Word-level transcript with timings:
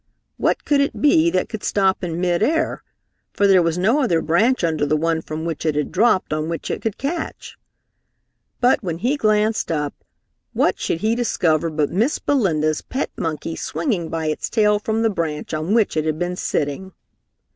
What 0.37 0.65
could 0.65 0.81
it 0.81 0.99
be 0.99 1.29
that 1.29 1.47
could 1.47 1.63
stop 1.63 2.03
in 2.03 2.19
mid 2.19 2.41
air, 2.41 2.81
for 3.33 3.45
there 3.45 3.61
was 3.61 3.77
no 3.77 4.01
other 4.01 4.19
branch 4.19 4.63
under 4.63 4.83
the 4.83 4.97
one 4.97 5.21
from 5.21 5.45
which 5.45 5.63
it 5.63 5.75
had 5.75 5.91
dropped 5.91 6.33
on 6.33 6.49
which 6.49 6.71
it 6.71 6.81
could 6.81 6.97
catch. 6.97 7.55
But 8.59 8.81
when 8.81 8.97
he 8.97 9.15
glanced 9.15 9.71
up, 9.71 9.93
what 10.53 10.79
should 10.79 11.01
he 11.01 11.13
discover 11.13 11.69
but 11.69 11.91
Miss 11.91 12.17
Belinda's 12.17 12.81
pet 12.81 13.11
monkey 13.15 13.55
swinging 13.55 14.09
by 14.09 14.25
its 14.25 14.49
tail 14.49 14.79
from 14.79 15.03
the 15.03 15.11
branch 15.11 15.53
on 15.53 15.75
which 15.75 15.95
it 15.95 16.05
had 16.05 16.17
been 16.17 16.35
sitting! 16.35 16.93